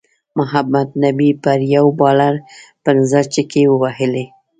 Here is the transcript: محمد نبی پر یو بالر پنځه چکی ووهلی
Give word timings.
محمد 0.37 0.87
نبی 1.03 1.29
پر 1.43 1.59
یو 1.75 1.85
بالر 1.99 2.35
پنځه 2.83 3.19
چکی 3.33 3.63
ووهلی 3.67 4.25